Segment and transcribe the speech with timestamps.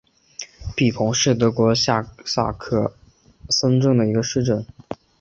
[0.75, 2.91] 比彭是德国下萨克
[3.51, 4.65] 森州的一个市镇。